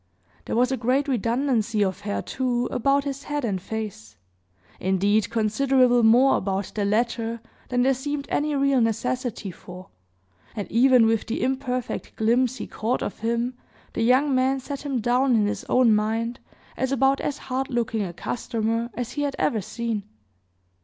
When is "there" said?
0.45-0.55, 7.83-7.93